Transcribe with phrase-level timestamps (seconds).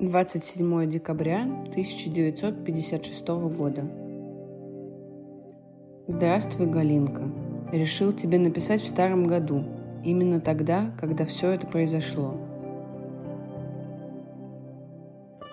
[0.00, 3.82] 27 декабря 1956 года.
[6.06, 7.22] Здравствуй, Галинка.
[7.72, 9.64] Решил тебе написать в старом году,
[10.04, 12.36] именно тогда, когда все это произошло.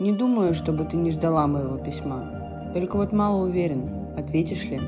[0.00, 2.68] Не думаю, чтобы ты не ждала моего письма.
[2.74, 4.80] Только вот мало уверен, ответишь ли.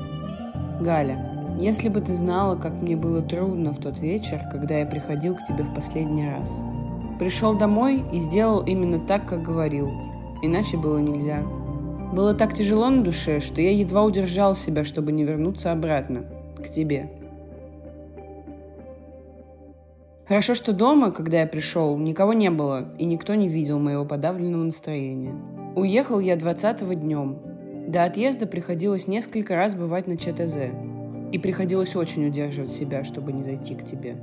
[0.81, 5.33] Галя, если бы ты знала, как мне было трудно в тот вечер, когда я приходил
[5.33, 6.59] к тебе в последний раз–
[7.19, 9.89] Пришел домой и сделал именно так, как говорил.
[10.41, 11.43] Иначе было нельзя.
[12.13, 16.25] Было так тяжело на душе, что я едва удержал себя, чтобы не вернуться обратно,
[16.57, 17.09] к тебе.
[20.27, 24.63] Хорошо, что дома, когда я пришел, никого не было, и никто не видел моего подавленного
[24.63, 25.35] настроения.
[25.75, 27.37] Уехал я 20-го днем.
[27.87, 30.57] До отъезда приходилось несколько раз бывать на ЧТЗ.
[31.31, 34.15] И приходилось очень удерживать себя, чтобы не зайти к тебе.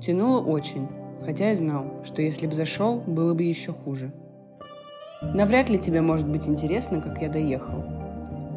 [0.00, 0.88] Тянуло очень
[1.26, 4.12] хотя и знал, что если бы зашел, было бы еще хуже.
[5.20, 7.84] Навряд ли тебе может быть интересно, как я доехал.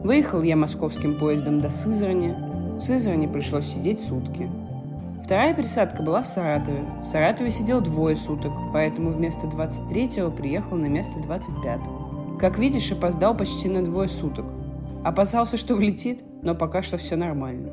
[0.03, 2.35] Выехал я московским поездом до Сызрани.
[2.77, 4.49] В Сызрани пришлось сидеть сутки.
[5.23, 6.85] Вторая пересадка была в Саратове.
[7.02, 12.38] В Саратове сидел двое суток, поэтому вместо 23-го приехал на место 25-го.
[12.38, 14.45] Как видишь, опоздал почти на двое суток.
[15.03, 17.71] Опасался, что влетит, но пока что все нормально.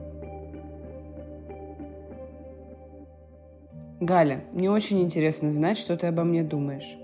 [4.00, 6.98] Галя, мне очень интересно знать, что ты обо мне думаешь.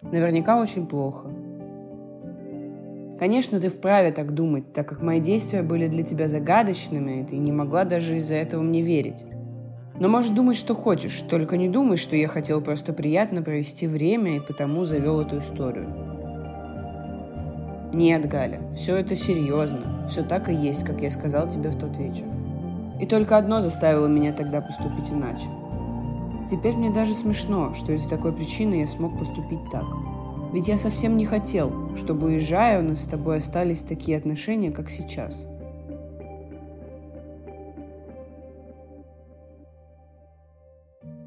[0.00, 1.28] Наверняка очень плохо.
[3.18, 7.36] Конечно, ты вправе так думать, так как мои действия были для тебя загадочными, и ты
[7.36, 9.26] не могла даже из-за этого мне верить.
[10.00, 14.36] Но можешь думать, что хочешь, только не думай, что я хотел просто приятно провести время
[14.36, 15.88] и потому завел эту историю.
[17.92, 21.98] Нет, Галя, все это серьезно, все так и есть, как я сказал тебе в тот
[21.98, 22.24] вечер.
[23.00, 25.48] И только одно заставило меня тогда поступить иначе.
[26.50, 29.84] Теперь мне даже смешно, что из-за такой причины я смог поступить так.
[30.52, 34.90] Ведь я совсем не хотел, чтобы, уезжая, у нас с тобой остались такие отношения, как
[34.90, 35.46] сейчас.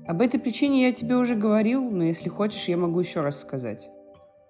[0.08, 3.92] Об этой причине я тебе уже говорил, но если хочешь, я могу еще раз сказать.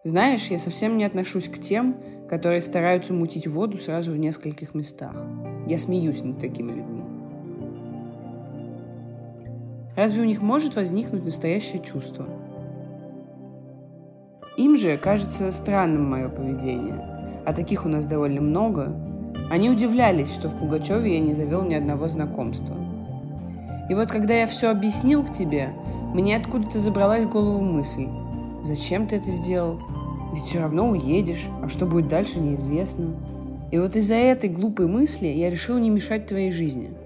[0.06, 1.98] Знаешь, я совсем не отношусь к тем,
[2.30, 5.14] которые стараются мутить воду сразу в нескольких местах.
[5.66, 6.89] Я смеюсь над такими людьми.
[10.00, 12.26] Разве у них может возникнуть настоящее чувство?
[14.56, 18.96] Им же кажется странным мое поведение, а таких у нас довольно много.
[19.50, 22.78] Они удивлялись, что в Пугачеве я не завел ни одного знакомства.
[23.90, 25.74] И вот когда я все объяснил к тебе,
[26.14, 28.08] мне откуда-то забралась в голову мысль.
[28.64, 29.82] Зачем ты это сделал?
[30.32, 33.18] Ведь все равно уедешь, а что будет дальше, неизвестно.
[33.70, 36.92] И вот из-за этой глупой мысли я решил не мешать твоей жизни–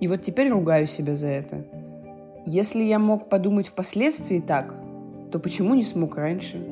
[0.00, 1.64] И вот теперь ругаю себя за это.
[2.46, 4.74] Если я мог подумать впоследствии так,
[5.32, 6.62] то почему не смог раньше?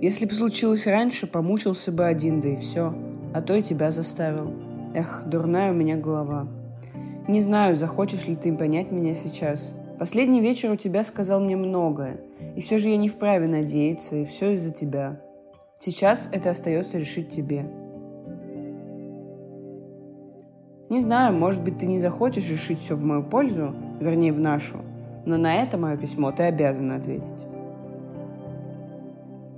[0.00, 2.94] Если бы случилось раньше, помучился бы один, да и все.
[3.34, 4.52] А то и тебя заставил.
[4.94, 6.48] Эх, дурная у меня голова.
[7.26, 9.74] Не знаю, захочешь ли ты понять меня сейчас.
[9.98, 12.20] Последний вечер у тебя сказал мне многое.
[12.56, 15.20] И все же я не вправе надеяться, и все из-за тебя.
[15.78, 17.66] Сейчас это остается решить тебе.
[20.90, 24.78] Не знаю, может быть, ты не захочешь решить все в мою пользу, вернее, в нашу,
[25.26, 27.46] но на это мое письмо ты обязана ответить.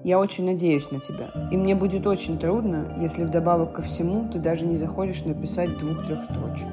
[0.03, 4.41] Я очень надеюсь на тебя, и мне будет очень трудно, если вдобавок ко всему ты
[4.41, 6.67] даже не захочешь написать двух-трех строчек.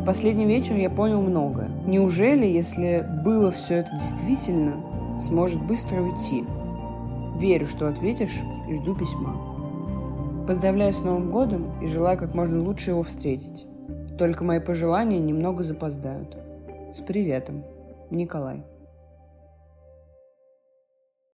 [0.00, 1.68] В последний вечер я понял многое.
[1.84, 4.76] Неужели, если было все это действительно,
[5.18, 6.44] сможет быстро уйти?
[7.40, 8.38] Верю, что ответишь
[8.68, 9.34] и жду письма.
[10.46, 13.66] Поздравляю с Новым годом и желаю как можно лучше его встретить.
[14.18, 16.36] Только мои пожелания немного запоздают.
[16.94, 17.64] С приветом,
[18.10, 18.64] Николай.